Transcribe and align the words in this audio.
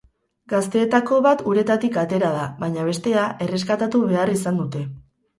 Gazteetako 0.51 1.17
bat 1.25 1.41
uretatik 1.51 1.99
atera 2.03 2.31
da, 2.35 2.45
baina 2.63 2.85
bestea 2.87 3.25
erreskatatu 3.47 4.01
behar 4.13 4.33
izan 4.37 4.59
dute. 4.63 4.83